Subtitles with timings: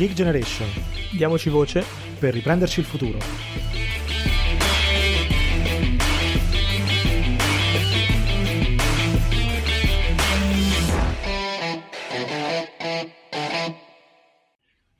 [0.00, 0.66] Geek Generation.
[1.12, 1.84] Diamoci voce
[2.18, 3.18] per riprenderci il futuro.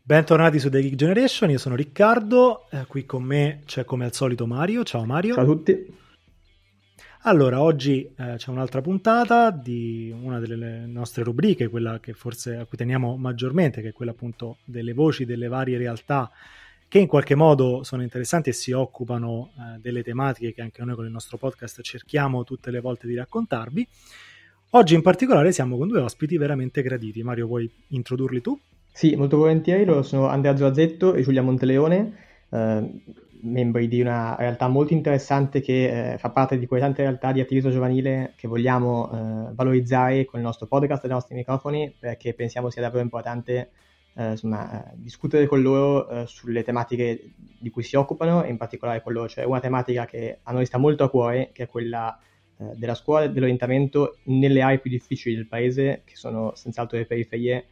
[0.02, 4.12] Bentornati su The Geek Generation, io sono Riccardo, eh, qui con me c'è come al
[4.12, 4.84] solito Mario.
[4.84, 5.32] Ciao Mario.
[5.32, 6.09] Ciao a tutti.
[7.24, 12.64] Allora, oggi eh, c'è un'altra puntata di una delle nostre rubriche, quella che forse a
[12.64, 16.30] cui teniamo maggiormente, che è quella appunto delle voci delle varie realtà
[16.88, 20.94] che in qualche modo sono interessanti e si occupano eh, delle tematiche che anche noi
[20.94, 23.86] con il nostro podcast cerchiamo tutte le volte di raccontarvi.
[24.70, 27.22] Oggi in particolare siamo con due ospiti veramente graditi.
[27.22, 28.58] Mario, vuoi introdurli tu?
[28.90, 29.84] Sì, molto volentieri.
[30.04, 32.14] Sono Andrea Zoazzetto e Giulia Monteleone.
[32.48, 33.02] Eh,
[33.42, 37.40] membri di una realtà molto interessante che eh, fa parte di quelle tante realtà di
[37.40, 42.34] attivismo giovanile che vogliamo eh, valorizzare con il nostro podcast e i nostri microfoni perché
[42.34, 43.70] pensiamo sia davvero importante
[44.14, 48.56] eh, insomma, eh, discutere con loro eh, sulle tematiche di cui si occupano e in
[48.56, 49.26] particolare con loro.
[49.26, 52.18] C'è una tematica che a noi sta molto a cuore che è quella
[52.58, 57.06] eh, della scuola e dell'orientamento nelle aree più difficili del paese che sono senz'altro le
[57.06, 57.66] periferie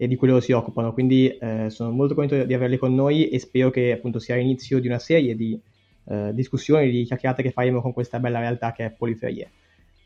[0.00, 0.92] e di cui loro si occupano.
[0.92, 4.78] Quindi eh, sono molto contento di averli con noi e spero che appunto sia l'inizio
[4.80, 5.60] di una serie di
[6.04, 9.50] eh, discussioni, di chiacchierate che faremo con questa bella realtà che è Poliferie.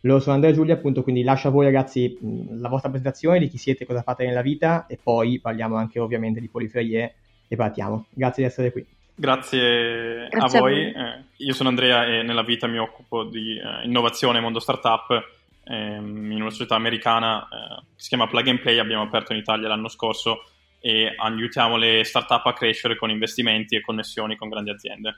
[0.00, 2.18] Loro sono Andrea e Giulia, appunto, quindi lascio a voi ragazzi
[2.58, 6.40] la vostra presentazione di chi siete, cosa fate nella vita e poi parliamo anche ovviamente
[6.40, 7.14] di Poliferie
[7.46, 8.06] e partiamo.
[8.10, 8.84] Grazie di essere qui.
[9.14, 10.92] Grazie, Grazie a voi.
[10.92, 15.22] A eh, io sono Andrea e nella vita mi occupo di eh, innovazione mondo startup
[15.64, 19.38] ehm, in una società americana eh, che si chiama Plug and Play, abbiamo aperto in
[19.38, 20.44] Italia l'anno scorso
[20.80, 25.16] e aiutiamo le startup a crescere con investimenti e connessioni con grandi aziende.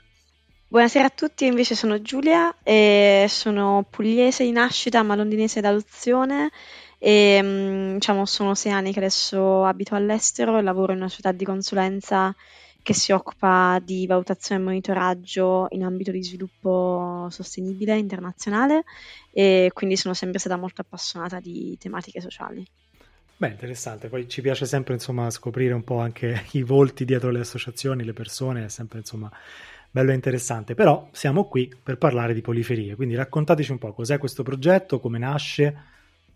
[0.67, 2.55] Buonasera a tutti, invece sono Giulia,
[3.27, 6.49] sono pugliese di nascita ma londinese d'adozione
[6.97, 11.31] e mm, diciamo, sono sei anni che adesso abito all'estero e lavoro in una società
[11.31, 12.35] di consulenza
[12.85, 18.83] che si occupa di valutazione e monitoraggio in ambito di sviluppo sostenibile internazionale
[19.31, 22.63] e quindi sono sempre stata molto appassionata di tematiche sociali.
[23.37, 27.39] Beh, interessante, poi ci piace sempre insomma scoprire un po' anche i volti dietro le
[27.39, 29.31] associazioni, le persone, è sempre insomma
[29.89, 34.19] bello e interessante, però siamo qui per parlare di poliferie, quindi raccontateci un po' cos'è
[34.19, 35.63] questo progetto, come nasce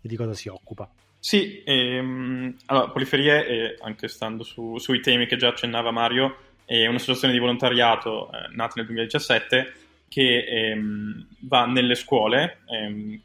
[0.00, 0.90] e di cosa si occupa.
[1.22, 6.86] Sì, ehm, allora, Poliferie, eh, anche stando su, sui temi che già accennava Mario, è
[6.86, 9.72] un'associazione di volontariato eh, nata nel 2017
[10.08, 13.20] che ehm, va nelle scuole ehm,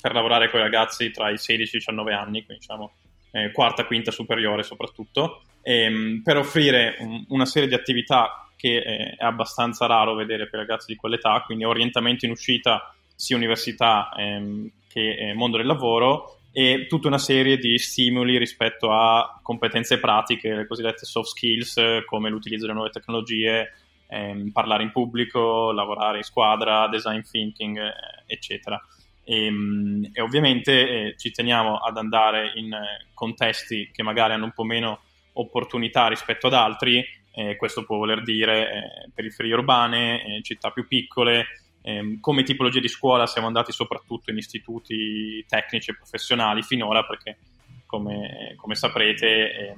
[0.00, 2.92] per lavorare con i ragazzi tra i 16 e i 19 anni, quindi diciamo
[3.30, 9.14] eh, quarta, quinta superiore soprattutto, ehm, per offrire un, una serie di attività che eh,
[9.16, 14.10] è abbastanza raro vedere per i ragazzi di quell'età, quindi orientamento in uscita sia università
[14.16, 19.98] ehm, che eh, mondo del lavoro e tutta una serie di stimoli rispetto a competenze
[19.98, 23.72] pratiche, le cosiddette soft skills, come l'utilizzo delle nuove tecnologie,
[24.08, 27.92] ehm, parlare in pubblico, lavorare in squadra, design thinking, eh,
[28.26, 28.82] eccetera.
[29.22, 34.46] E, ehm, e ovviamente eh, ci teniamo ad andare in eh, contesti che magari hanno
[34.46, 35.00] un po' meno
[35.34, 41.46] opportunità rispetto ad altri, eh, questo può voler dire eh, periferie urbane, città più piccole,
[41.88, 47.38] eh, come tipologia di scuola siamo andati soprattutto in istituti tecnici e professionali finora perché
[47.86, 49.74] come, come saprete eh,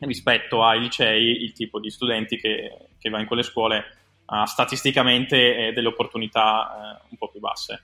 [0.00, 3.84] rispetto ai licei il tipo di studenti che, che va in quelle scuole
[4.26, 7.82] ha statisticamente eh, delle opportunità eh, un po' più basse.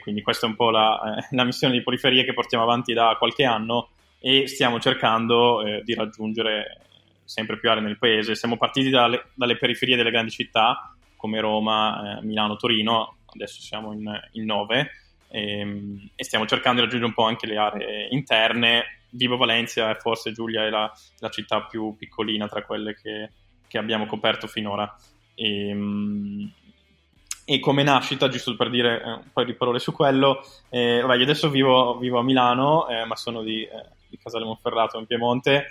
[0.00, 3.16] quindi questa è un po' la, eh, la, missione di periferie che portiamo avanti da
[3.18, 3.88] qualche anno
[4.20, 6.82] e stiamo cercando eh, di raggiungere
[7.24, 8.36] sempre più aree nel paese.
[8.36, 13.92] Siamo partiti dalle, dalle periferie delle grandi città come Roma, eh, Milano, Torino, adesso siamo
[13.92, 14.90] in, in 9
[15.28, 18.84] e, ehm, e, stiamo cercando di raggiungere un po' anche le aree interne.
[19.10, 23.30] Vivo Valencia e forse Giulia è la, la, città più piccolina tra quelle che,
[23.66, 24.94] che abbiamo coperto finora.
[25.34, 26.52] E, ehm,
[27.44, 31.16] e, come nascita, giusto per dire eh, un paio di parole su quello, eh, vabbè,
[31.16, 35.06] io adesso vivo, vivo a Milano, eh, ma sono di, eh, di Casale Monferrato in
[35.06, 35.66] Piemonte,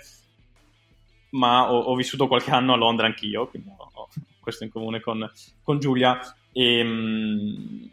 [1.30, 4.08] ma ho, ho, vissuto qualche anno a Londra anch'io, quindi ho,
[4.46, 5.28] questo in comune con,
[5.60, 6.20] con Giulia.
[6.52, 7.90] E, mh,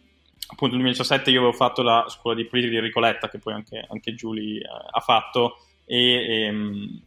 [0.49, 3.83] appunto nel 2017 io avevo fatto la scuola di politica di Ricoletta, che poi anche,
[3.89, 7.01] anche Giulia eh, ha fatto, e, e mh,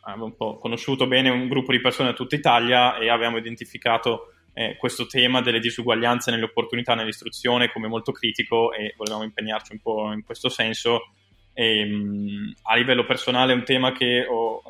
[0.00, 4.32] avevo un po' conosciuto bene un gruppo di persone da tutta Italia e avevamo identificato
[4.54, 9.78] eh, questo tema delle disuguaglianze nelle opportunità nell'istruzione come molto critico e volevamo impegnarci un
[9.78, 11.12] po' in questo senso.
[11.52, 14.60] E, mh, a livello personale è un tema che ho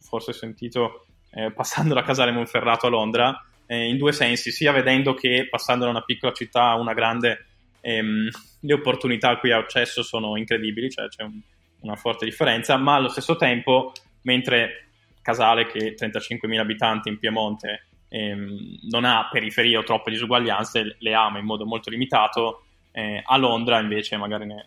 [0.00, 1.04] forse sentito
[1.36, 5.84] eh, passando da Casale Monferrato a Londra, eh, in due sensi, sia vedendo che passando
[5.84, 7.46] da una piccola città a una grande
[7.80, 8.28] ehm,
[8.60, 11.40] le opportunità a cui ha accesso sono incredibili, cioè c'è un,
[11.80, 13.92] una forte differenza, ma allo stesso tempo,
[14.22, 14.88] mentre
[15.22, 21.38] Casale che 35.000 abitanti in Piemonte ehm, non ha periferie o troppe disuguaglianze, le ama
[21.38, 24.66] in modo molto limitato, eh, a Londra invece magari ne,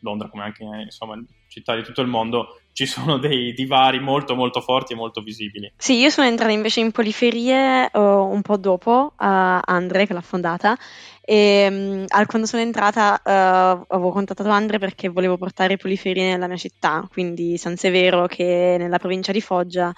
[0.00, 4.60] Londra come anche insomma città di tutto il mondo ci sono dei divari molto molto
[4.60, 5.72] forti e molto visibili.
[5.76, 10.20] Sì, io sono entrata invece in Poliferie uh, un po' dopo uh, Andre che l'ha
[10.20, 10.76] fondata
[11.22, 16.56] e um, quando sono entrata uh, avevo contattato Andre perché volevo portare Poliferie nella mia
[16.56, 19.92] città, quindi San Severo che è nella provincia di Foggia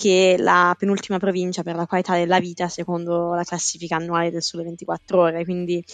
[0.00, 4.42] che è la penultima provincia per la qualità della vita secondo la classifica annuale del
[4.42, 5.84] Sole 24 Ore, quindi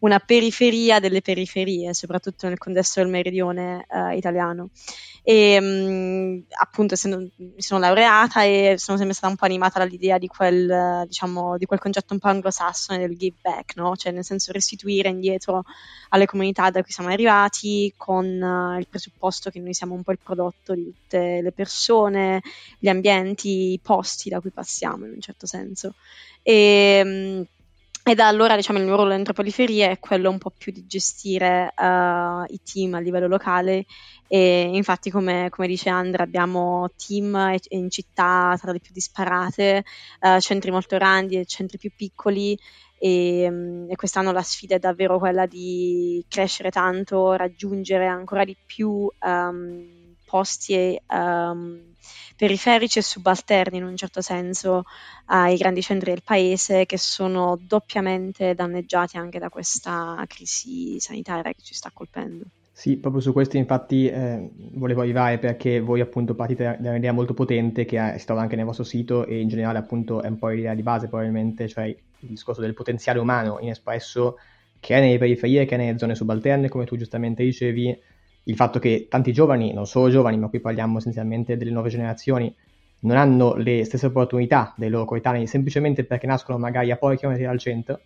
[0.00, 4.70] una periferia delle periferie, soprattutto nel contesto del meridione uh, italiano.
[5.22, 10.16] E mh, appunto essendo, mi sono laureata e sono sempre stata un po' animata dall'idea
[10.16, 13.94] di quel, diciamo, di quel concetto un po' anglosassone del give back, no?
[13.96, 15.64] cioè nel senso restituire indietro
[16.10, 20.12] alle comunità da cui siamo arrivati con uh, il presupposto che noi siamo un po'
[20.12, 22.40] il prodotto di tutte le persone,
[22.78, 25.94] gli ambienti, i posti da cui passiamo in un certo senso.
[26.42, 27.42] E, mh,
[28.02, 30.86] e da allora diciamo, il mio ruolo dentro Poliferie è quello un po' più di
[30.86, 33.84] gestire uh, i team a livello locale
[34.26, 39.84] e infatti come, come dice Andrea abbiamo team in città tra le più disparate,
[40.20, 42.58] uh, centri molto grandi e centri più piccoli
[42.98, 48.56] e, um, e, quest'anno la sfida è davvero quella di crescere tanto, raggiungere ancora di
[48.66, 51.89] più um, posti um,
[52.40, 54.84] periferici e subalterni in un certo senso
[55.26, 61.60] ai grandi centri del paese che sono doppiamente danneggiati anche da questa crisi sanitaria che
[61.60, 62.46] ci sta colpendo.
[62.72, 67.34] Sì, proprio su questo infatti eh, volevo arrivare perché voi appunto partite da un'idea molto
[67.34, 70.48] potente che si trova anche nel vostro sito e in generale appunto è un po'
[70.48, 74.38] l'idea di base probabilmente, cioè il discorso del potenziale umano inespresso
[74.80, 78.00] che è nelle periferie, che è nelle zone subalterne, come tu giustamente dicevi,
[78.44, 82.54] il fatto che tanti giovani, non solo giovani, ma qui parliamo essenzialmente delle nuove generazioni,
[83.00, 87.44] non hanno le stesse opportunità dei loro coetanei semplicemente perché nascono magari a pochi chilometri
[87.44, 88.00] dal centro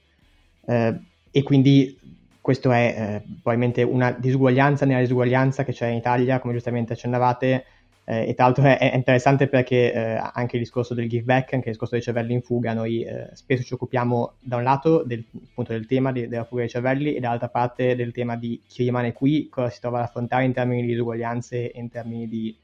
[0.67, 1.01] eh,
[1.31, 1.99] e quindi
[2.41, 7.65] questo è eh, probabilmente una disuguaglianza nella disuguaglianza che c'è in Italia, come giustamente accennavate,
[8.07, 11.55] eh, e tra l'altro è, è interessante perché eh, anche il discorso del give back,
[11.55, 15.03] anche il discorso dei cervelli in fuga, noi eh, spesso ci occupiamo da un lato
[15.03, 18.61] del, appunto, del tema di, della fuga dei cervelli e dall'altra parte del tema di
[18.67, 22.29] chi rimane qui, cosa si trova ad affrontare in termini di disuguaglianze e in termini
[22.29, 22.55] di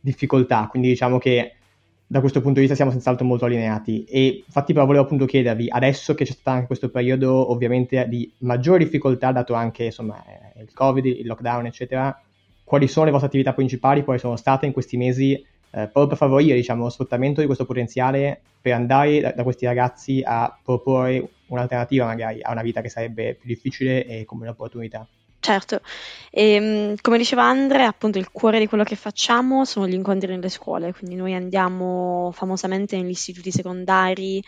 [0.00, 0.66] difficoltà.
[0.68, 1.54] Quindi diciamo che
[2.10, 5.68] da questo punto di vista siamo senz'altro molto allineati e infatti però volevo appunto chiedervi
[5.70, 10.62] adesso che c'è stato anche questo periodo ovviamente di maggiore difficoltà dato anche insomma eh,
[10.62, 12.20] il covid, il lockdown eccetera
[12.70, 16.16] quali sono le vostre attività principali, quali sono state in questi mesi, eh, proprio per
[16.16, 21.30] favorire diciamo, lo sfruttamento di questo potenziale per andare da, da, questi ragazzi a proporre
[21.46, 25.04] un'alternativa magari a una vita che sarebbe più difficile e come un'opportunità.
[25.40, 25.80] Certo,
[26.30, 30.30] e, ehm, come diceva Andre, appunto il cuore di quello che facciamo sono gli incontri
[30.30, 34.40] nelle scuole, quindi noi andiamo famosamente negli istituti secondari,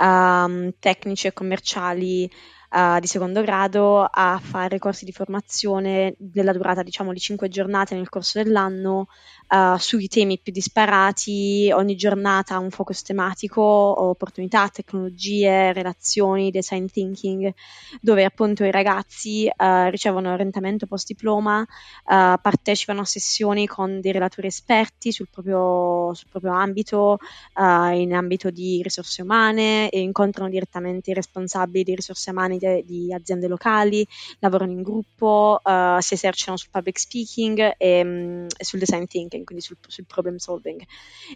[0.00, 2.28] um, tecnici e commerciali
[2.70, 7.94] uh, di secondo grado a fare corsi di formazione della durata diciamo di 5 giornate
[7.94, 9.06] nel corso dell'anno
[9.48, 17.52] uh, sui temi più disparati, ogni giornata un focus tematico, opportunità, tecnologie, relazioni, design thinking,
[18.00, 21.66] dove appunto i ragazzi uh, ricevono orientamento post diploma,
[22.04, 27.18] partecipano a sessioni con dei relatori esperti sul proprio, sul proprio ambito,
[27.56, 33.12] in ambito di risorse umane e incontrano direttamente i responsabili di risorse umane di, di
[33.12, 34.06] aziende locali,
[34.38, 39.44] lavorano in gruppo, uh, si esercitano sul public speaking e, um, e sul design thinking,
[39.44, 40.82] quindi sul, sul problem solving.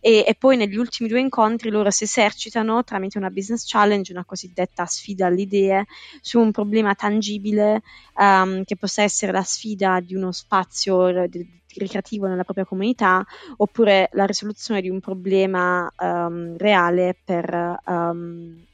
[0.00, 4.24] E, e, poi negli ultimi due incontri loro si esercitano tramite una business challenge, una
[4.24, 5.86] cosiddetta sfida alle idee,
[6.20, 7.82] su un problema tangibile
[8.16, 11.08] um, che possa essere la sfida di uno spazio
[11.76, 13.24] ricreativo nella propria comunità
[13.56, 18.64] oppure la risoluzione di un problema um, reale per um,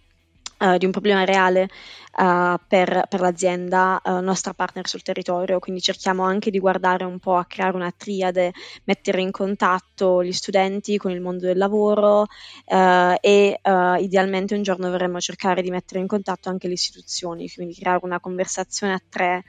[0.62, 1.71] Uh, di un problema reale
[2.19, 7.19] uh, per, per, l'azienda uh, nostra partner sul territorio, quindi cerchiamo anche di guardare un
[7.19, 8.52] po' a creare una triade,
[8.85, 12.26] mettere in contatto gli studenti con il mondo del lavoro
[12.67, 13.59] e
[14.00, 18.21] idealmente un giorno vorremmo cercare di mettere in contatto anche le istituzioni, quindi creare una
[18.21, 19.43] conversazione a tre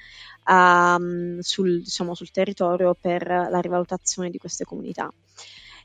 [0.47, 5.11] um, sul, diciamo, sul territorio per la rivalutazione di queste comunità.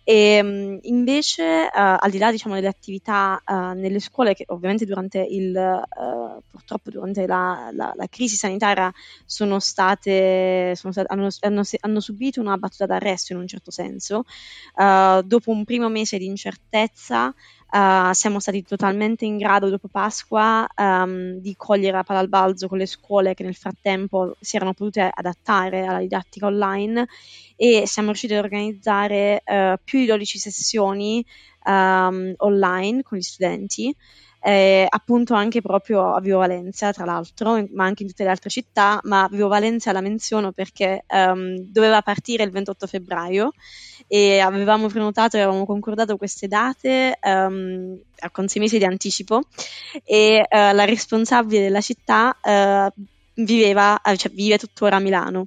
[0.09, 4.85] E ehm, invece, uh, al di là diciamo, delle attività uh, nelle scuole, che ovviamente
[4.85, 8.93] durante il, uh, purtroppo durante la, la, la, crisi sanitaria
[9.25, 14.23] sono state, sono state hanno, hanno, hanno, subito una battuta d'arresto in un certo senso,
[14.77, 17.35] dopo un primo mese di incertezza
[17.71, 22.69] uh, siamo stati totalmente in grado dopo Pasqua um, di cogliere la palla al balzo
[22.69, 27.07] con le scuole che nel frattempo si erano potute adattare alla didattica online
[27.57, 31.25] e siamo riusciti ad organizzare uh, più di 12 sessioni
[31.65, 33.95] um, online con gli studenti
[34.47, 38.49] eh, appunto anche proprio a Vivo Valencia, tra l'altro, ma anche in tutte le altre
[38.49, 43.51] città, ma Vivo Valencia la menziono perché um, doveva partire il 28 febbraio
[44.07, 47.99] e avevamo prenotato e avevamo concordato queste date um,
[48.31, 49.43] con sei mesi di anticipo
[50.05, 53.03] e uh, la responsabile della città uh,
[53.37, 55.47] viveva, cioè vive tuttora a Milano.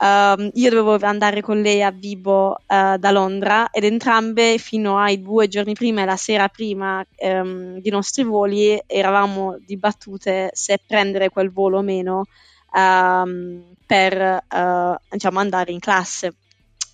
[0.00, 5.20] Uh, io dovevo andare con lei a Vibo uh, da Londra ed entrambe fino ai
[5.20, 11.30] due giorni prima e la sera prima um, dei nostri voli eravamo dibattute se prendere
[11.30, 12.26] quel volo o meno
[12.74, 16.34] um, per uh, diciamo, andare in classe.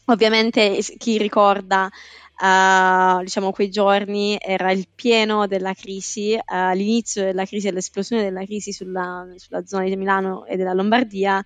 [0.07, 1.91] Ovviamente chi ricorda
[2.37, 8.45] Uh, diciamo quei giorni era il pieno della crisi, uh, l'inizio della crisi, l'esplosione della
[8.45, 11.43] crisi sulla, sulla zona di Milano e della Lombardia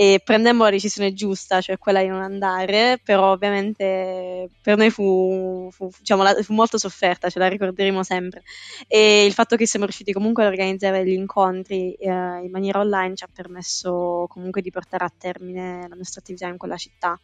[0.00, 5.68] e prendemmo la decisione giusta, cioè quella di non andare, però ovviamente per noi fu,
[5.72, 8.44] fu, diciamo, la, fu, molto sofferta, ce la ricorderemo sempre.
[8.86, 13.16] E il fatto che siamo riusciti comunque ad organizzare gli incontri eh, in maniera online
[13.16, 17.18] ci ha permesso comunque di portare a termine la nostra attività in quella città.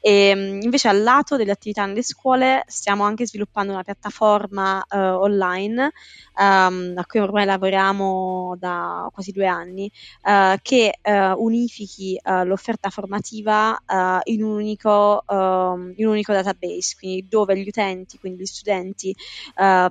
[0.00, 4.96] E, mm, invece al lato delle attività nelle scuole stiamo anche sviluppando una piattaforma uh,
[4.96, 5.92] online
[6.36, 9.90] um, a cui ormai lavoriamo da quasi due anni
[10.22, 13.76] uh, che uh, unifichi l'offerta formativa
[14.24, 19.14] in un, unico, um, in, un unico, database, quindi dove gli utenti, quindi gli studenti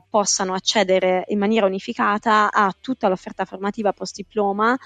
[0.09, 4.77] possano accedere in maniera unificata a tutta l'offerta formativa post diploma,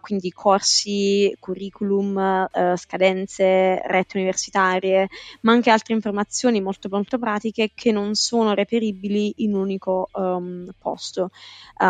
[0.00, 5.08] quindi corsi, curriculum, scadenze, rette universitarie universitarie,
[5.42, 10.68] ma anche altre informazioni molto molto pratiche che non sono reperibili in un unico um,
[10.78, 11.30] posto uh,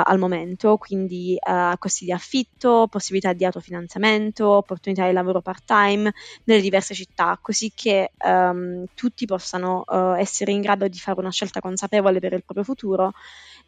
[0.04, 6.12] al momento, quindi uh, costi di affitto, possibilità di autofinanziamento, opportunità di lavoro part-time
[6.44, 11.30] nelle diverse città, così che um, tutti possano uh, essere in grado di fare una
[11.30, 13.12] scelta consapevole per il proprio futuro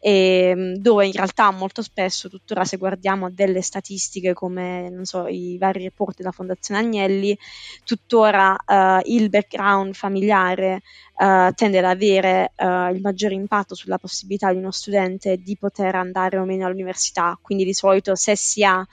[0.03, 5.57] e ehm, dove in realtà molto spesso, tuttora se guardiamo delle statistiche come so, i
[5.59, 7.37] vari report della Fondazione Agnelli,
[7.85, 10.81] tuttora uh, il background familiare
[11.17, 15.93] uh, tende ad avere uh, il maggiore impatto sulla possibilità di uno studente di poter
[15.93, 18.83] andare o meno all'università, quindi di solito se si ha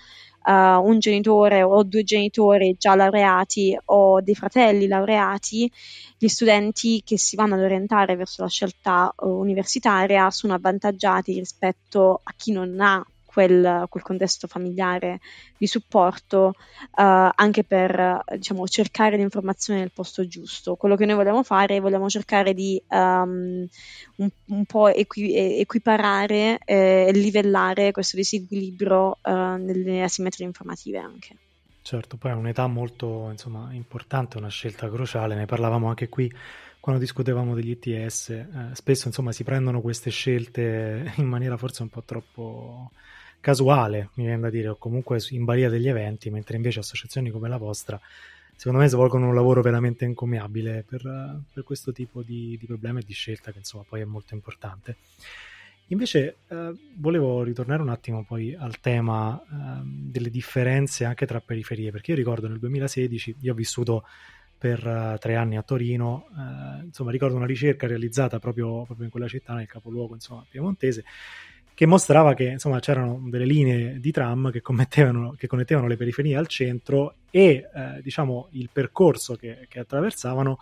[0.48, 5.70] uh, un genitore o due genitori già laureati o dei fratelli laureati,
[6.16, 12.20] gli studenti che si vanno ad orientare verso la scelta uh, universitaria sono avvantaggiati rispetto
[12.22, 13.04] a chi non ha
[13.38, 15.20] quel, quel contesto familiare
[15.56, 20.74] di supporto uh, anche per diciamo, cercare l'informazione nel posto giusto.
[20.74, 23.64] Quello che noi vogliamo fare è vogliamo cercare di um,
[24.16, 31.36] un, un, po' equi- equiparare e eh, livellare questo disequilibrio uh, nelle asimmetrie informative anche.
[31.82, 36.28] Certo, poi è un'età molto insomma, importante, una scelta cruciale, ne parlavamo anche qui
[36.80, 41.88] quando discutevamo degli ITS, eh, spesso insomma si prendono queste scelte in maniera forse un
[41.88, 42.90] po' troppo
[43.40, 47.48] casuale, mi viene da dire, o comunque in balia degli eventi, mentre invece associazioni come
[47.48, 48.00] la vostra,
[48.56, 53.04] secondo me, svolgono un lavoro veramente encomiabile per, per questo tipo di, di problemi e
[53.06, 54.96] di scelta, che insomma poi è molto importante.
[55.90, 61.90] Invece eh, volevo ritornare un attimo poi al tema eh, delle differenze anche tra periferie,
[61.90, 64.04] perché io ricordo nel 2016, io ho vissuto
[64.58, 69.10] per uh, tre anni a Torino, uh, insomma ricordo una ricerca realizzata proprio, proprio, in
[69.10, 71.04] quella città, nel capoluogo insomma, piemontese,
[71.78, 76.48] che mostrava che insomma, c'erano delle linee di tram che, che connettevano le periferie al
[76.48, 80.58] centro e eh, diciamo, il percorso che, che attraversavano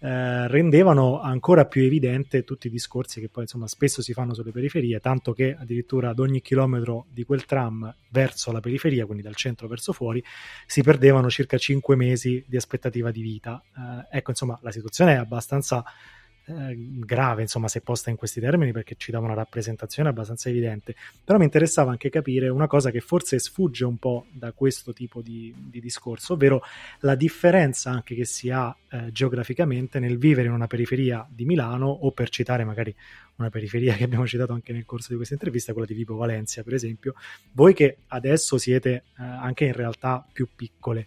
[0.00, 4.50] eh, rendevano ancora più evidente tutti i discorsi che poi insomma, spesso si fanno sulle
[4.50, 9.36] periferie, tanto che addirittura ad ogni chilometro di quel tram verso la periferia, quindi dal
[9.36, 10.20] centro verso fuori,
[10.66, 13.62] si perdevano circa 5 mesi di aspettativa di vita.
[14.10, 15.84] Eh, ecco, insomma, la situazione è abbastanza
[16.48, 20.94] eh, grave, insomma, se posta in questi termini, perché ci dà una rappresentazione abbastanza evidente.
[21.22, 25.20] Però mi interessava anche capire una cosa che forse sfugge un po' da questo tipo
[25.20, 26.62] di, di discorso, ovvero
[27.00, 31.86] la differenza anche che si ha eh, geograficamente nel vivere in una periferia di Milano
[31.86, 32.94] o per citare magari
[33.36, 36.62] una periferia che abbiamo citato anche nel corso di questa intervista, quella di Vibo Valencia,
[36.62, 37.14] per esempio.
[37.52, 41.06] Voi che adesso siete eh, anche in realtà più piccole,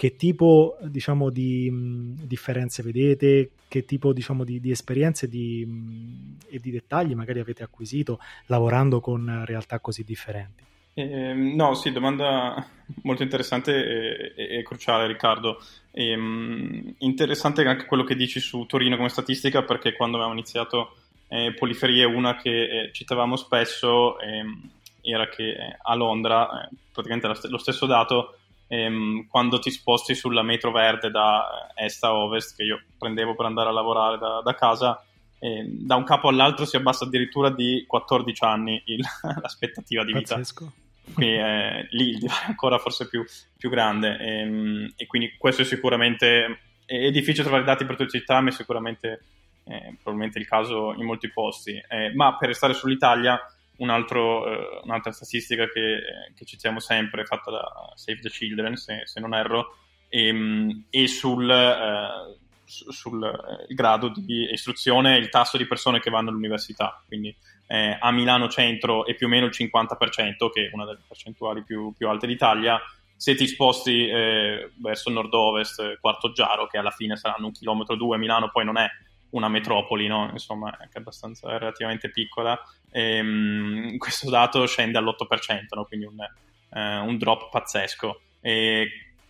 [0.00, 6.36] che tipo diciamo, di mh, differenze vedete, che tipo diciamo, di, di, esperienze di, mh,
[6.48, 10.64] e di dettagli magari avete acquisito lavorando con realtà così differenti?
[10.94, 12.66] Eh, no, sì, domanda
[13.02, 15.60] molto interessante e, e, e cruciale Riccardo.
[15.90, 20.32] E, ehm, mh, interessante anche quello che dici su Torino come statistica perché quando abbiamo
[20.32, 20.96] iniziato
[21.28, 22.50] eh, Poliferie, una che
[22.84, 24.70] eh, citavamo spesso ehm,
[25.02, 28.36] era che eh, a Londra, eh, praticamente lo stesso dato,
[28.70, 33.46] ehm, quando ti sposti sulla metro verde da est a ovest, che io prendevo per
[33.46, 35.04] andare a lavorare da, da casa,
[35.40, 39.02] eh, da un capo all'altro si abbassa addirittura di 14 anni il,
[39.42, 40.36] l'aspettativa di vita.
[40.36, 40.72] Pazzesco.
[41.12, 43.24] Quindi eh, lì il divario è ancora forse più,
[43.56, 48.12] più grande e, ehm, e, quindi questo è sicuramente è difficile trovare dati per tutte
[48.12, 49.24] le città, ma è sicuramente
[49.64, 51.72] eh, probabilmente il caso in molti posti.
[51.72, 53.40] Eh, ma per restare sull'Italia,
[53.80, 56.00] un altro, eh, un'altra statistica che,
[56.34, 59.76] che, citiamo sempre, fatta da Save the Children, se, se non erro,
[60.08, 66.10] e, ehm, e sul, eh, sul eh, grado di istruzione il tasso di persone che
[66.10, 67.02] vanno all'università.
[67.06, 67.34] Quindi
[67.66, 71.62] eh, a Milano Centro è più o meno il 50%, che è una delle percentuali
[71.62, 72.78] più, più alte d'Italia.
[73.16, 77.96] Se ti sposti eh, verso nord-ovest, Quarto Giaro, che alla fine saranno un chilometro o
[77.96, 78.88] due, Milano poi non è
[79.30, 80.28] una metropoli, no?
[80.32, 82.58] insomma, è abbastanza relativamente piccola.
[82.90, 85.84] E, um, questo dato scende all'8%, no?
[85.84, 88.20] quindi un, eh, un, drop pazzesco.
[88.40, 88.88] E,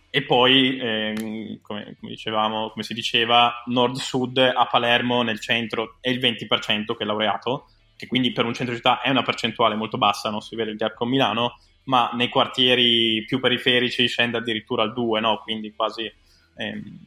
[0.09, 6.09] e poi, eh, come, come, dicevamo, come si diceva, nord-sud a Palermo nel centro è
[6.09, 9.97] il 20% che è laureato, che quindi per un centro città è una percentuale molto
[9.97, 14.83] bassa, non si vede il gap con Milano, ma nei quartieri più periferici scende addirittura
[14.83, 15.39] al 2, no?
[15.43, 16.11] quindi quasi,
[16.55, 16.99] ehm,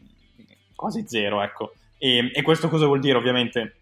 [0.75, 1.43] quasi zero.
[1.43, 1.75] Ecco.
[2.05, 3.17] E, e, questo cosa vuol dire?
[3.17, 3.77] Ovviamente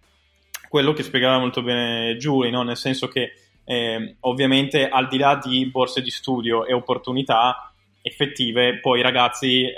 [0.69, 2.63] quello che spiegava molto bene Giulia, no?
[2.63, 3.33] nel senso che
[3.65, 9.65] eh, ovviamente al di là di borse di studio e opportunità effettive, poi i ragazzi
[9.65, 9.75] eh,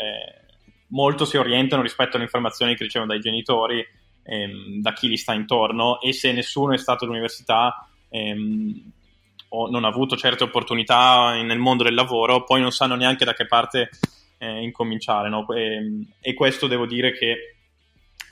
[0.88, 3.82] molto si orientano rispetto alle informazioni che ricevono dai genitori,
[4.24, 8.92] ehm, da chi li sta intorno e se nessuno è stato all'università ehm,
[9.48, 13.32] o non ha avuto certe opportunità nel mondo del lavoro, poi non sanno neanche da
[13.32, 13.88] che parte
[14.36, 15.30] eh, incominciare.
[15.30, 15.46] No?
[15.54, 17.53] E, e questo devo dire che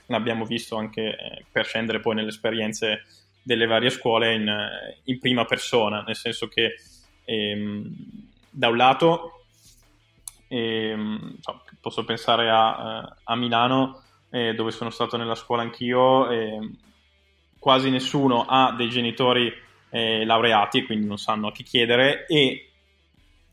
[0.07, 3.03] l'abbiamo visto anche eh, per scendere poi nelle esperienze
[3.41, 6.75] delle varie scuole in, eh, in prima persona, nel senso che
[7.25, 7.95] ehm,
[8.49, 9.45] da un lato
[10.47, 11.37] ehm,
[11.81, 16.77] posso pensare a, eh, a Milano eh, dove sono stato nella scuola anch'io, ehm,
[17.59, 19.51] quasi nessuno ha dei genitori
[19.89, 22.69] eh, laureati quindi non sanno a chi chiedere e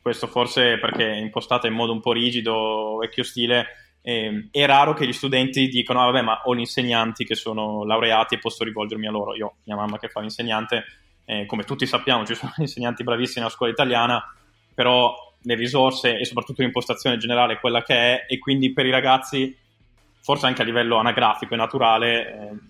[0.01, 4.93] questo forse perché è impostata in modo un po' rigido, vecchio stile, eh, è raro
[4.93, 8.63] che gli studenti dicano, ah, vabbè, ma ho gli insegnanti che sono laureati e posso
[8.63, 9.35] rivolgermi a loro.
[9.35, 10.85] Io, mia mamma che fa l'insegnante,
[11.25, 14.23] eh, come tutti sappiamo, ci sono insegnanti bravissimi nella scuola italiana,
[14.73, 18.91] però le risorse e soprattutto l'impostazione generale è quella che è e quindi per i
[18.91, 19.55] ragazzi,
[20.21, 22.69] forse anche a livello anagrafico e naturale, eh,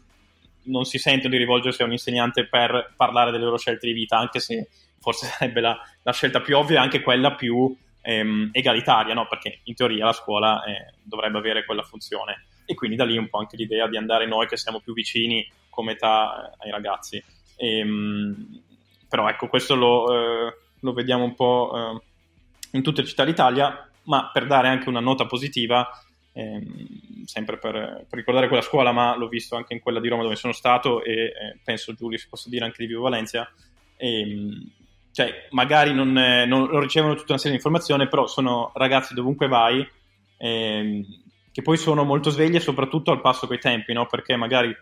[0.63, 4.17] non si sentono di rivolgersi a un insegnante per parlare delle loro scelte di vita,
[4.17, 4.67] anche se
[4.99, 9.27] forse sarebbe la, la scelta più ovvia e anche quella più ehm, egalitaria, no?
[9.27, 12.45] perché in teoria la scuola eh, dovrebbe avere quella funzione.
[12.65, 15.49] E quindi da lì un po' anche l'idea di andare noi che siamo più vicini
[15.69, 17.23] come età eh, ai ragazzi.
[17.57, 18.61] Ehm,
[19.07, 23.89] però ecco, questo lo, eh, lo vediamo un po' eh, in tutte le città d'Italia,
[24.03, 25.89] ma per dare anche una nota positiva,
[26.33, 30.23] ehm, sempre per, per, ricordare quella scuola, ma l'ho visto anche in quella di Roma
[30.23, 33.51] dove sono stato e eh, penso Giulio si possa dire anche di Vivo Valencia.
[33.97, 34.71] Ehm,
[35.11, 39.13] cioè magari non, eh, non, non, ricevono tutta una serie di informazioni, però sono ragazzi
[39.13, 39.85] dovunque vai,
[40.37, 41.05] ehm,
[41.51, 44.05] che poi sono molto svegli e soprattutto al passo coi tempi, no?
[44.05, 44.75] perché magari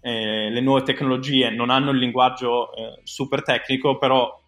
[0.00, 4.40] eh, le nuove tecnologie non hanno il linguaggio eh, super tecnico, però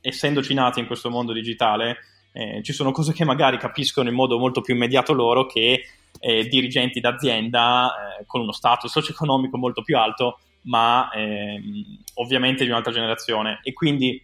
[0.00, 1.98] essendoci nati in questo mondo digitale,
[2.32, 5.82] eh, ci sono cose che magari capiscono in modo molto più immediato loro che
[6.20, 12.70] eh, dirigenti d'azienda eh, con uno status socio-economico molto più alto, ma ehm, ovviamente di
[12.70, 13.60] un'altra generazione.
[13.62, 14.22] E quindi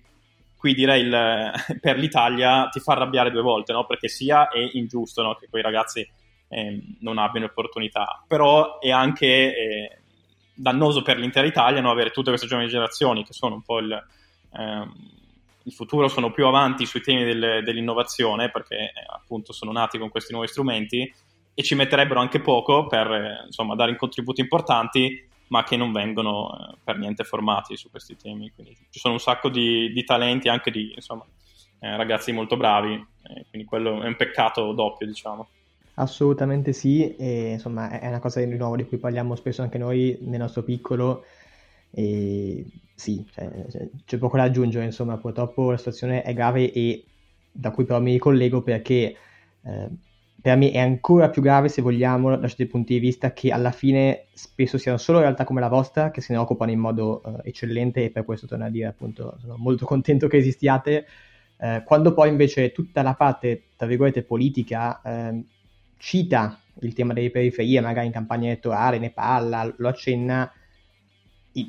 [0.64, 3.84] qui direi il, per l'Italia ti fa arrabbiare due volte, no?
[3.84, 5.34] perché sia è ingiusto no?
[5.34, 6.08] che quei ragazzi
[6.48, 9.98] eh, non abbiano opportunità, però è anche eh,
[10.54, 11.90] dannoso per l'intera Italia no?
[11.90, 14.88] avere tutte queste giovani generazioni che sono un po' il, eh,
[15.64, 20.08] il futuro, sono più avanti sui temi del, dell'innovazione perché eh, appunto sono nati con
[20.08, 21.14] questi nuovi strumenti
[21.52, 26.50] e ci metterebbero anche poco per eh, insomma, dare contributi importanti ma che non vengono
[26.50, 28.50] eh, per niente formati su questi temi.
[28.52, 31.24] Quindi ci sono un sacco di, di talenti, anche di insomma,
[31.78, 35.48] eh, ragazzi molto bravi, eh, quindi quello è un peccato doppio, diciamo.
[35.94, 40.18] Assolutamente sì, e, insomma è una cosa di nuovo di cui parliamo spesso anche noi
[40.22, 41.24] nel nostro piccolo.
[41.92, 43.48] E sì, cioè,
[44.04, 47.04] c'è poco da aggiungere, insomma, purtroppo la situazione è grave e
[47.52, 49.16] da cui però mi ricollego perché
[49.62, 49.88] eh,
[50.40, 53.70] per me è ancora più grave se vogliamo da certi punti di vista che alla
[53.70, 57.40] fine spesso siano solo realtà come la vostra che se ne occupano in modo uh,
[57.42, 61.06] eccellente e per questo torno a dire appunto sono molto contento che esistiate.
[61.56, 65.44] Uh, quando poi invece tutta la parte tra virgolette politica uh,
[65.96, 70.50] cita il tema delle periferie magari in campagna elettorale ne parla, lo accenna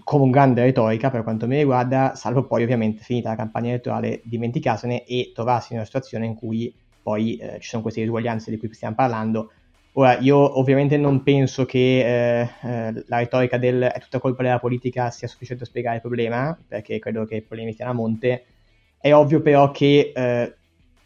[0.03, 4.21] come un grande retorica per quanto mi riguarda, salvo poi ovviamente finita la campagna elettorale
[4.23, 6.73] dimenticarsene e trovarsi in una situazione in cui
[7.05, 9.51] poi eh, ci sono queste disuguaglianze di cui stiamo parlando.
[9.93, 14.57] Ora, io ovviamente non penso che eh, eh, la retorica del è tutta colpa della
[14.57, 18.45] politica sia sufficiente a spiegare il problema, perché credo che i problemi stiano a monte.
[18.99, 20.55] È ovvio però che eh,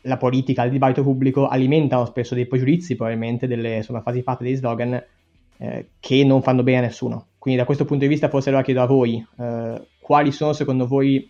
[0.03, 4.55] la politica, il dibattito pubblico alimentano spesso dei pregiudizi, probabilmente delle insomma, fasi fatte dei
[4.55, 5.03] slogan
[5.57, 7.27] eh, che non fanno bene a nessuno.
[7.37, 9.25] Quindi da questo punto di vista forse allora chiedo a voi
[9.99, 11.29] quali sono secondo voi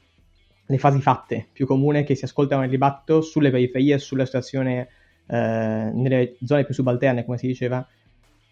[0.71, 4.87] le fasi fatte più comuni che si ascoltano nel dibattito sulle periferie, sulla situazione
[5.25, 7.85] eh, nelle zone più subalterne, come si diceva,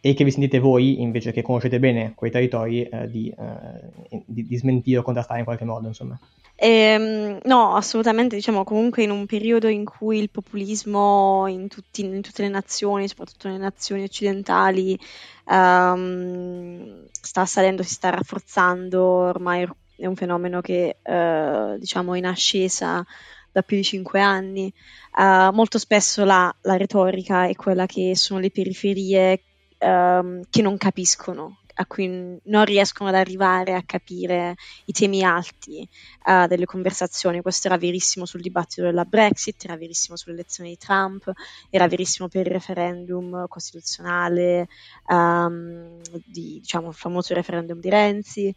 [0.01, 4.47] e che vi sentite voi, invece che conoscete bene quei territori, eh, di, eh, di,
[4.47, 6.19] di, smentire o contrastare in qualche modo, insomma.
[6.55, 12.21] Ehm, no, assolutamente, diciamo comunque in un periodo in cui il populismo in, tutti, in
[12.23, 14.97] tutte le nazioni, soprattutto nelle nazioni occidentali,
[15.45, 22.25] um, sta salendo, si sta rafforzando, ormai è un fenomeno che uh, diciamo è in
[22.25, 23.05] ascesa
[23.51, 24.71] da più di cinque anni.
[25.15, 29.41] Uh, molto spesso la, la, retorica è quella che sono le periferie
[29.79, 35.87] um, che non capiscono a cui non riescono ad arrivare a capire i temi alti
[36.25, 37.41] uh, delle conversazioni.
[37.41, 41.31] Questo era verissimo sul dibattito della Brexit, era verissimo sull'elezione di Trump,
[41.69, 44.67] era verissimo per il referendum costituzionale,
[45.07, 48.55] um, di, diciamo il famoso referendum di Renzi,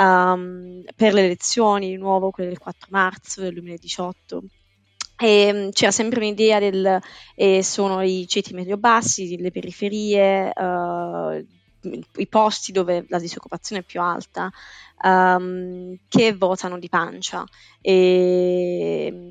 [0.00, 4.42] um, per le elezioni di nuovo, quelle del 4 marzo del 2018.
[5.22, 6.98] E c'era sempre un'idea del
[7.34, 14.00] eh, sono i ceti medio-bassi, le periferie, uh, i posti dove la disoccupazione è più
[14.00, 14.50] alta
[15.02, 17.44] um, che votano di pancia.
[17.80, 19.30] E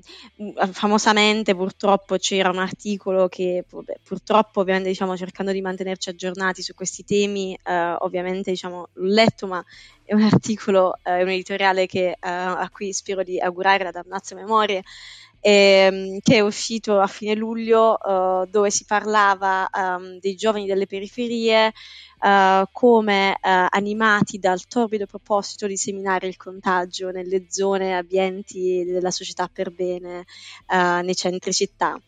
[0.71, 3.63] famosamente purtroppo c'era un articolo che
[4.03, 9.45] purtroppo ovviamente diciamo cercando di mantenerci aggiornati su questi temi uh, ovviamente diciamo l'ho letto
[9.45, 9.63] ma
[10.03, 13.91] è un articolo, uh, è un editoriale che, uh, a cui spero di augurare la
[13.91, 14.81] damnazio memoria
[15.41, 20.85] ehm, che è uscito a fine luglio uh, dove si parlava um, dei giovani delle
[20.85, 21.73] periferie
[22.19, 23.38] uh, come uh,
[23.69, 30.25] animati dal torbido proposito di seminare il contagio nelle zone abbienti della società per bene
[30.69, 31.99] nei centri città.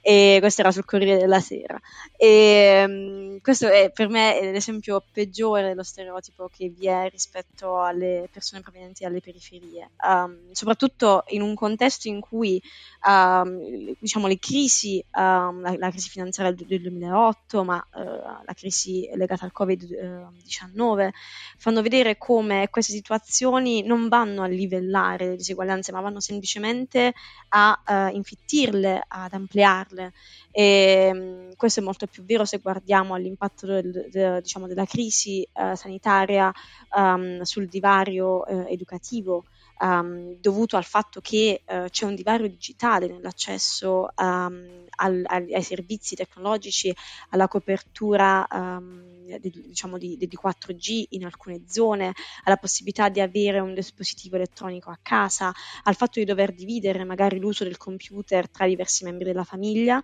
[0.00, 1.80] E questo era sul Corriere della Sera.
[2.16, 7.80] E, um, questo è per me è l'esempio peggiore dello stereotipo che vi è rispetto
[7.80, 12.60] alle persone provenienti dalle periferie, um, soprattutto in un contesto in cui
[13.06, 18.00] um, diciamo, le crisi, um, la, la, crisi finanziaria del, del 2008, ma uh,
[18.44, 21.10] la crisi legata al Covid-19,
[21.56, 27.12] fanno vedere come queste situazioni non vanno a livellare le diseguaglianze, ma vanno semplicemente
[27.48, 30.12] a uh, infittirle, ad ampliarle.
[30.50, 35.46] E, um, questo è molto più vero se guardiamo all'impatto del, de, diciamo, della crisi
[35.52, 36.52] uh, sanitaria
[36.96, 39.44] um, sul divario uh, educativo
[39.80, 45.62] um, dovuto al fatto che uh, c'è un divario digitale nell'accesso um, al, al, ai
[45.62, 46.94] servizi tecnologici,
[47.30, 52.12] alla copertura um, di, diciamo di, di, 4G in alcune zone,
[52.44, 55.52] alla possibilità di avere un dispositivo elettronico a casa,
[55.84, 60.02] al fatto di dover dividere magari l'uso del computer tra diversi membri della famiglia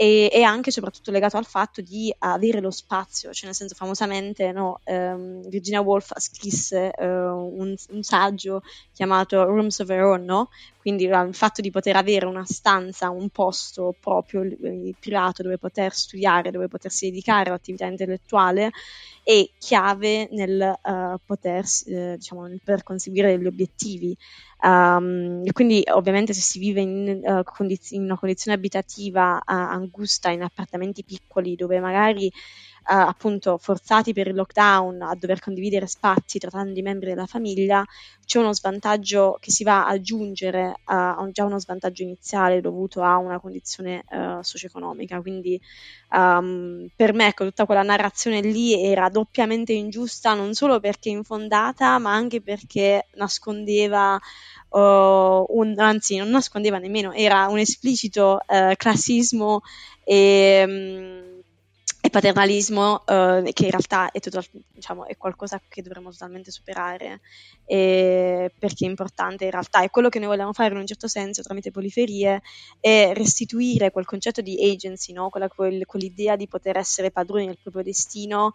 [0.00, 4.50] e, e, anche soprattutto legato al fatto di avere lo spazio, cioè nel senso famosamente
[4.50, 8.62] no, um, Virginia Woolf scrisse uh, un, un, saggio
[9.00, 10.50] chiamato Rooms of Her Own, no?
[10.76, 14.42] quindi il fatto di poter avere una stanza, un posto proprio
[14.98, 18.70] privato dove poter studiare, dove potersi dedicare all'attività intellettuale
[19.22, 24.14] è chiave nel uh, poter, uh, diciamo, poter conseguire degli obiettivi.
[24.62, 30.42] Um, quindi ovviamente se si vive in, uh, condiz- in una condizione abitativa angusta in
[30.42, 32.32] appartamenti piccoli dove magari eh,
[32.84, 37.84] appunto forzati per il lockdown a dover condividere spazi trattando di membri della famiglia,
[38.24, 43.02] c'è uno svantaggio che si va ad aggiungere a, a già uno svantaggio iniziale dovuto
[43.02, 45.20] a una condizione uh, socio-economica.
[45.20, 45.60] Quindi
[46.12, 51.98] um, per me ecco, tutta quella narrazione lì era doppiamente ingiusta non solo perché infondata,
[51.98, 54.18] ma anche perché nascondeva
[54.72, 59.62] Uh, un, anzi non nascondeva nemmeno, era un esplicito uh, classismo
[60.04, 61.29] e, um,
[62.02, 67.20] e paternalismo eh, che in realtà è, total, diciamo, è, qualcosa che dovremmo totalmente superare
[67.66, 71.08] eh, perché è importante in realtà è quello che noi vogliamo fare in un certo
[71.08, 72.40] senso tramite poliferie
[72.80, 75.28] è restituire quel concetto di agency no?
[75.28, 78.54] Quella, quel, quell'idea di poter essere padroni del proprio destino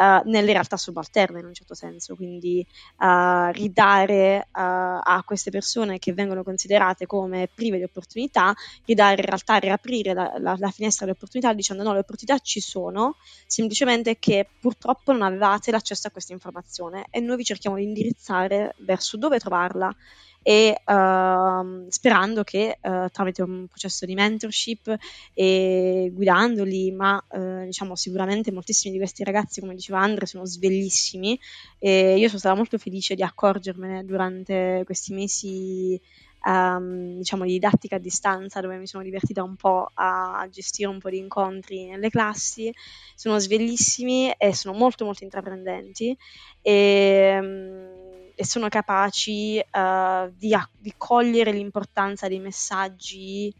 [0.00, 5.98] eh, nelle realtà subalterne in un certo senso quindi eh, ridare eh, a queste persone
[5.98, 8.54] che vengono considerate come prive di opportunità
[8.86, 12.60] ridare in realtà riaprire la, la, la finestra delle opportunità dicendo no le opportunità ci
[12.60, 17.76] sono sono, semplicemente che purtroppo non avevate l'accesso a questa informazione e noi vi cerchiamo
[17.76, 19.94] di indirizzare verso dove trovarla
[20.42, 24.94] e uh, sperando che uh, tramite un processo di mentorship
[25.34, 31.36] e guidandoli, ma uh, diciamo sicuramente moltissimi di questi ragazzi, come diceva Andre, sono sveglissimi
[31.80, 36.00] e io sono stata molto felice di accorgermene durante questi mesi
[36.46, 40.98] um, diciamo di didattica a distanza dove mi sono divertita un po' a gestire un
[40.98, 42.72] po' di incontri nelle classi,
[43.14, 46.16] sono sveglissimi e sono molto molto intraprendenti
[46.62, 53.52] e um, e sono capaci uh, di, di, cogliere l'importanza dei messaggi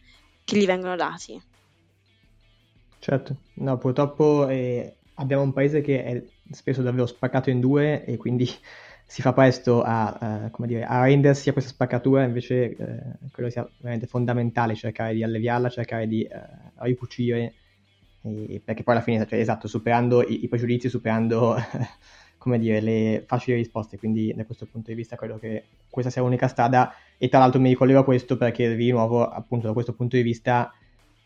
[0.44, 1.40] che gli vengono dati.
[2.98, 8.18] Certo, no, purtroppo eh, abbiamo un paese che è spesso davvero spaccato in due e
[8.18, 8.46] quindi
[9.08, 13.68] si fa presto a, uh, dire, a rendersi a questa spaccatura, invece eh, credo sia
[13.78, 17.54] veramente fondamentale cercare di alleviarla, cercare di uh, ricucire,
[18.22, 21.56] e, perché poi alla fine, cioè, esatto, superando i, i pregiudizi, superando
[22.36, 26.22] come dire, le facili risposte, quindi da questo punto di vista credo che questa sia
[26.22, 26.92] l'unica strada.
[27.16, 30.22] E tra l'altro mi ricollego a questo perché di nuovo appunto da questo punto di
[30.22, 30.72] vista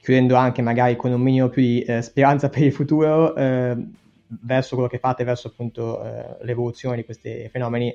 [0.01, 3.77] chiudendo anche magari con un minimo più di eh, speranza per il futuro eh,
[4.43, 7.95] verso quello che fate, verso appunto eh, l'evoluzione di questi fenomeni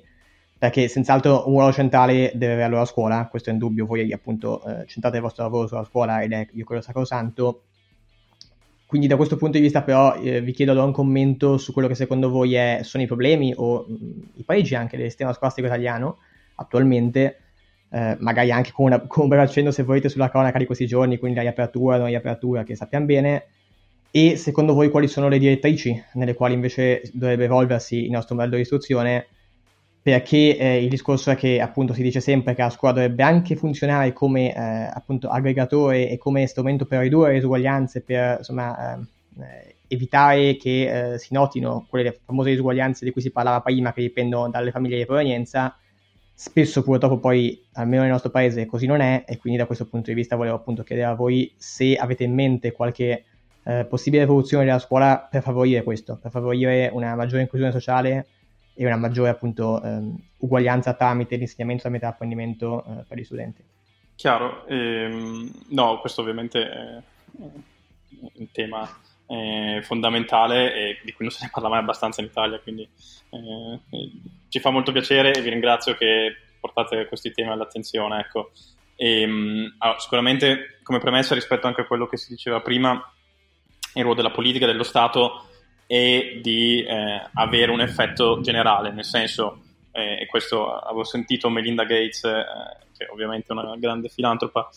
[0.58, 4.86] perché senz'altro un ruolo centrale deve averlo la scuola, questo è indubbio, voi appunto eh,
[4.88, 7.63] centrate il vostro lavoro sulla scuola ed è io credo sacrosanto.
[8.86, 11.88] Quindi da questo punto di vista però eh, vi chiedo allora un commento su quello
[11.88, 15.34] che secondo voi è, sono i problemi o mh, mm, i paesi anche del sistema
[15.34, 16.19] scolastico italiano
[16.56, 17.39] attualmente,
[17.89, 21.17] eh, magari anche con, con un breve accenno se volete sulla cronaca di questi giorni,
[21.17, 23.48] quindi la riapertura, non riapertura, che sappiamo bene,
[24.17, 28.56] e secondo voi quali sono le direttrici nelle quali invece dovrebbe evolversi il nostro modello
[28.56, 29.28] di istruzione
[30.01, 33.58] perché eh, il discorso è che appunto si dice sempre che la scuola dovrebbe anche
[33.58, 34.60] funzionare come eh,
[34.93, 41.17] appunto aggregatore e come strumento per ridurre le disuguaglianze, per insomma eh, evitare che eh,
[41.19, 45.06] si notino quelle famose disuguaglianze di cui si parlava prima che dipendono dalle famiglie di
[45.06, 45.75] provenienza.
[46.34, 50.12] Spesso purtroppo poi, almeno nel nostro paese, così non è e quindi da questo punto
[50.12, 53.25] di vista volevo appunto chiedere a voi se avete in mente qualche
[53.65, 58.28] eh, possibile evoluzione della scuola per favorire questo, per favorire una maggiore inclusione sociale
[58.75, 63.63] e una maggiore appunto ehm, uguaglianza tramite l'insegnamento tramite l'apprendimento eh, per gli studenti.
[64.15, 67.01] Chiaro, ehm, no, questo ovviamente è
[67.38, 68.88] un tema
[69.28, 72.88] eh, fondamentale e di cui non se ne parla mai abbastanza in Italia, quindi
[73.30, 73.80] eh,
[74.49, 78.19] ci fa molto piacere e vi ringrazio che portate questi temi all'attenzione.
[78.19, 78.51] Ecco.
[78.95, 83.04] E, ehm, allora, sicuramente come premessa rispetto anche a quello che si diceva prima,
[83.95, 85.45] il ruolo della politica, dello Stato
[85.88, 91.84] e di eh, avere un effetto generale, nel senso, eh, e questo avevo sentito Melinda
[91.84, 92.45] Gates, eh,
[92.97, 94.69] che ovviamente è una grande filantropa,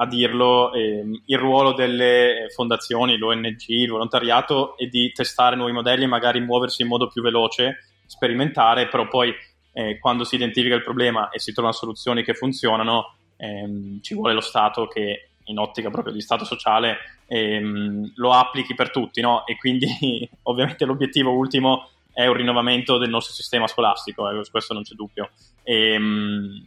[0.00, 6.04] a dirlo, ehm, il ruolo delle fondazioni, l'ONG, il volontariato è di testare nuovi modelli
[6.04, 9.34] e magari muoversi in modo più veloce, sperimentare, però poi
[9.72, 14.34] eh, quando si identifica il problema e si trovano soluzioni che funzionano, ehm, ci vuole
[14.34, 19.46] lo Stato che in ottica proprio di Stato sociale ehm, lo applichi per tutti, no?
[19.46, 19.86] E quindi
[20.44, 25.30] ovviamente l'obiettivo ultimo è un rinnovamento del nostro sistema scolastico, eh, questo non c'è dubbio.
[25.62, 26.64] E, ehm,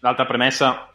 [0.00, 0.94] l'altra premessa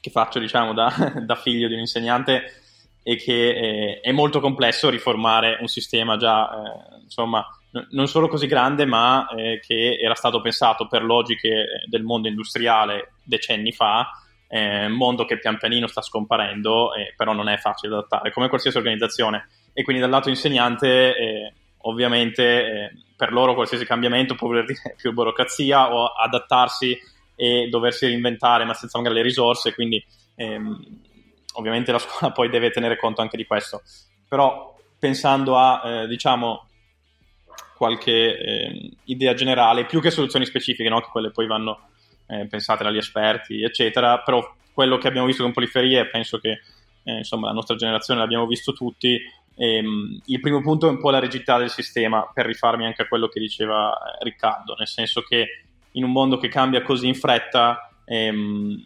[0.00, 0.92] che faccio, diciamo, da,
[1.24, 2.62] da, figlio di un insegnante
[3.02, 8.28] è che eh, è molto complesso riformare un sistema già, eh, insomma, n- non solo
[8.28, 13.72] così grande, ma eh, che era stato pensato per logiche eh, del mondo industriale decenni
[13.72, 14.10] fa
[14.48, 18.48] eh, mondo che pian pianino sta scomparendo, eh, però non è facile da adattare, come
[18.48, 19.48] qualsiasi organizzazione.
[19.72, 24.94] E quindi dal lato insegnante, eh, ovviamente, eh, per loro qualsiasi cambiamento può voler dire
[24.96, 26.98] più burocrazia o adattarsi
[27.36, 31.00] e doversi reinventare, ma senza magari le risorse, quindi ehm,
[31.54, 33.82] ovviamente la scuola poi deve tenere conto anche di questo.
[34.28, 36.66] Però pensando a, eh, diciamo,
[37.76, 41.00] qualche eh, idea generale, più che soluzioni specifiche, no?
[41.00, 41.90] che quelle poi vanno
[42.28, 46.60] eh, pensate agli esperti, eccetera, però quello che abbiamo visto con Poliferie, penso che
[47.02, 49.18] eh, insomma la nostra generazione l'abbiamo visto tutti,
[49.56, 53.08] ehm, il primo punto è un po' la rigidità del sistema, per rifarmi anche a
[53.08, 57.14] quello che diceva eh, Riccardo, nel senso che in un mondo che cambia così in
[57.14, 58.84] fretta, ehm,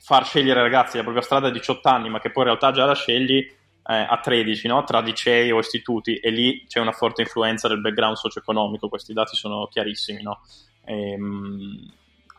[0.00, 2.84] far scegliere ragazzi la propria strada a 18 anni, ma che poi in realtà già
[2.84, 3.52] la scegli eh,
[3.84, 4.84] a 13, no?
[4.84, 9.36] tra licei o istituti, e lì c'è una forte influenza del background socio-economico, questi dati
[9.36, 10.22] sono chiarissimi.
[10.22, 10.40] No?
[10.84, 11.90] Ehm,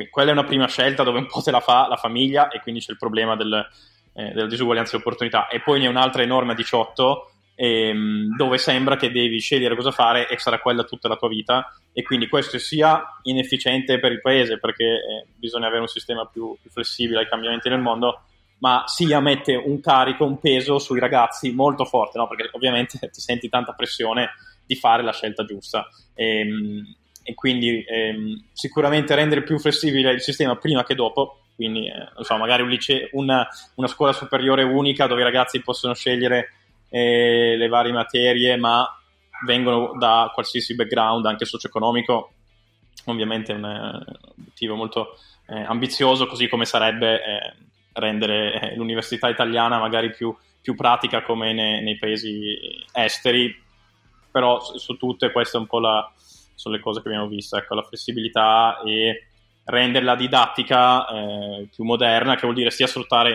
[0.10, 2.82] quella è una prima scelta dove un po' te la fa la famiglia e quindi
[2.82, 3.66] c'è il problema del,
[4.14, 5.48] eh, della disuguaglianza di opportunità.
[5.48, 9.92] E poi ne è un'altra enorme a 18 ehm, dove sembra che devi scegliere cosa
[9.92, 14.22] fare e sarà quella tutta la tua vita e quindi questo sia inefficiente per il
[14.22, 18.24] paese perché eh, bisogna avere un sistema più, più, flessibile ai cambiamenti nel mondo
[18.58, 22.28] ma sia mette un carico, un peso sui ragazzi molto forte, no?
[22.28, 24.32] perché ovviamente ti senti tanta pressione
[24.66, 25.88] di fare la scelta giusta.
[26.14, 26.96] E, ehm,
[27.28, 32.38] e quindi ehm, sicuramente rendere più flessibile il sistema prima che dopo, quindi eh, so,
[32.38, 36.52] magari un liceo, una, una, scuola superiore unica dove i ragazzi possono scegliere
[36.90, 38.88] eh, le varie materie, ma
[39.44, 42.32] vengono da qualsiasi background, anche socio-economico,
[43.06, 44.06] ovviamente è un, un
[44.38, 47.54] obiettivo molto eh, ambizioso, così come sarebbe eh,
[47.94, 52.56] rendere eh, l'università italiana magari più, più pratica come nei, nei, paesi
[52.92, 53.64] esteri,
[54.30, 56.08] però su, su tutte queste un po' la,
[56.56, 59.28] sono le cose che abbiamo visto, ecco, la flessibilità e
[59.66, 63.30] rendere la didattica eh, più moderna, che vuol dire sia sfruttare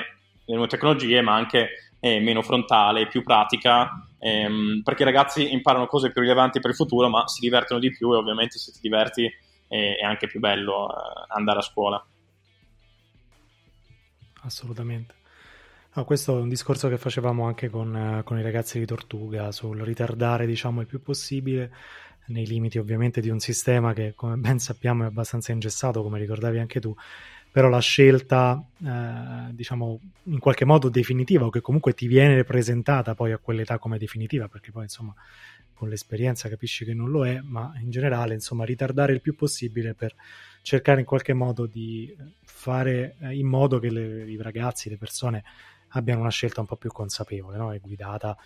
[0.44, 5.86] le nuove tecnologie, ma anche eh, meno frontale, più pratica, ehm, perché i ragazzi imparano
[5.86, 8.80] cose più rilevanti per il futuro, ma si divertono di più e ovviamente se ti
[8.80, 9.24] diverti
[9.68, 12.04] eh, è anche più bello eh, andare a scuola.
[14.42, 15.14] Assolutamente.
[15.92, 19.50] No, questo è un discorso che facevamo anche con, eh, con, i ragazzi di Tortuga
[19.50, 21.72] sul ritardare diciamo il più possibile
[22.30, 26.58] nei limiti ovviamente di un sistema che come ben sappiamo è abbastanza ingessato come ricordavi
[26.58, 26.94] anche tu
[27.52, 33.14] però la scelta eh, diciamo in qualche modo definitiva o che comunque ti viene presentata
[33.14, 35.14] poi a quell'età come definitiva perché poi insomma
[35.74, 39.94] con l'esperienza capisci che non lo è ma in generale insomma ritardare il più possibile
[39.94, 40.14] per
[40.62, 45.42] cercare in qualche modo di fare eh, in modo che le, i ragazzi, le persone
[45.92, 47.72] abbiano una scelta un po' più consapevole no?
[47.72, 48.36] e guidata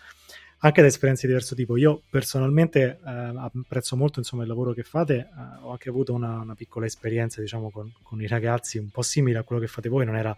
[0.65, 1.77] anche da esperienze di diverso tipo.
[1.77, 6.41] Io personalmente eh, apprezzo molto insomma, il lavoro che fate, eh, ho anche avuto una,
[6.41, 9.91] una piccola esperienza diciamo, con, con, i ragazzi un po' simile a quello che fate
[9.91, 10.35] voi, non era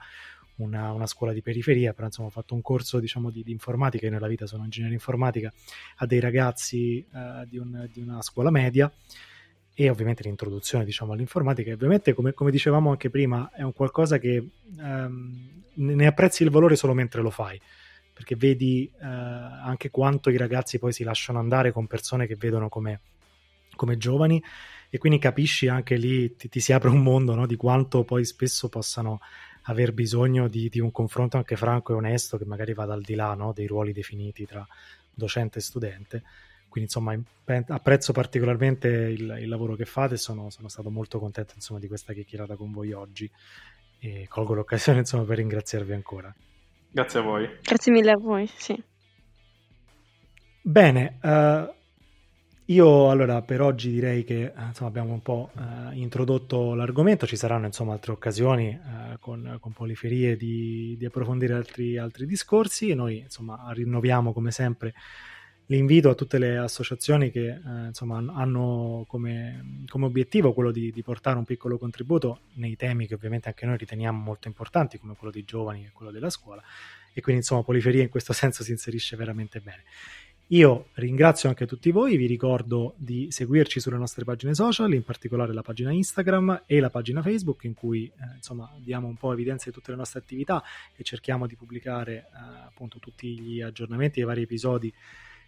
[0.56, 4.06] una, una scuola di periferia, però insomma ho fatto un corso diciamo, di, di, informatica,
[4.06, 5.52] io nella vita sono ingegnere informatica,
[5.96, 8.92] a dei ragazzi eh, di, un, di una scuola media
[9.78, 11.70] e ovviamente l'introduzione diciamo, all'informatica.
[11.70, 14.44] E ovviamente, come, come, dicevamo anche prima, è un qualcosa che
[14.80, 17.60] ehm, ne apprezzi il valore solo mentre lo fai,
[18.16, 22.70] perché vedi eh, anche quanto i ragazzi poi si lasciano andare con persone che vedono
[22.70, 23.00] come,
[23.74, 24.42] come giovani
[24.88, 27.44] e quindi capisci anche lì, ti, ti si apre un mondo no?
[27.44, 29.20] di quanto poi spesso possano
[29.64, 33.14] aver bisogno di, di, un confronto anche franco e onesto che magari vada al di
[33.14, 33.52] là no?
[33.52, 34.66] dei ruoli definiti tra
[35.12, 36.22] docente e studente
[36.70, 37.14] quindi insomma
[37.68, 41.87] apprezzo particolarmente il, il lavoro che fate e sono, sono, stato molto contento insomma, di
[41.87, 43.31] questa chiacchierata con voi oggi
[43.98, 46.35] e colgo l'occasione insomma, per ringraziarvi ancora.
[46.96, 47.46] Grazie a voi.
[47.61, 48.82] Grazie mille a voi, sì.
[50.62, 51.70] Bene, uh,
[52.72, 57.66] io allora per oggi direi che insomma, abbiamo un po' uh, introdotto l'argomento, ci saranno
[57.66, 63.18] insomma altre occasioni uh, con, con, Poliferie di, di approfondire altri, altri discorsi e noi
[63.18, 64.94] insomma rinnoviamo come sempre
[65.66, 71.02] l'invito a tutte le associazioni che eh, insomma, hanno come, come, obiettivo quello di, di,
[71.02, 75.33] portare un piccolo contributo nei temi che ovviamente anche noi riteniamo molto importanti, come quello
[75.33, 76.62] dei giovani e quello della scuola,
[77.12, 79.83] e quindi insomma Poliferia in questo senso si inserisce veramente bene.
[80.50, 85.52] Io ringrazio anche tutti voi, vi ricordo di seguirci sulle nostre pagine social, in particolare
[85.52, 89.64] la pagina Instagram e la pagina Facebook in cui eh, insomma diamo un po' evidenza
[89.68, 90.62] di tutte le nostre attività
[90.94, 94.94] e cerchiamo di pubblicare eh, appunto tutti gli aggiornamenti e i vari episodi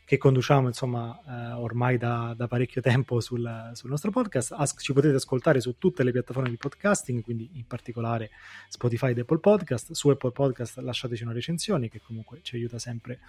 [0.09, 4.55] che conduciamo insomma eh, ormai da, da, parecchio tempo sul, sul, nostro podcast.
[4.57, 8.31] Ask ci potete ascoltare su tutte le piattaforme di podcasting, quindi in particolare
[8.71, 9.93] Spotify ed Apple Podcast.
[9.93, 13.21] Su Apple Podcast lasciateci una recensione che comunque ci aiuta sempre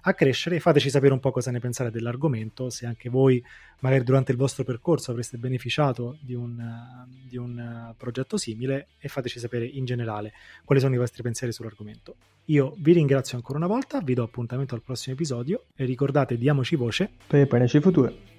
[0.00, 0.58] a crescere.
[0.58, 3.40] Fateci sapere un po' cosa ne pensate dell'argomento, se anche voi
[3.78, 9.38] magari durante il vostro percorso avreste beneficiato di un, di un progetto simile e fateci
[9.38, 10.32] sapere in generale
[10.64, 12.16] quali sono i vostri pensieri sull'argomento.
[12.48, 16.76] Io vi ringrazio ancora una volta, vi do appuntamento al prossimo episodio e ricordate diamoci
[16.76, 18.33] voce per il futuro.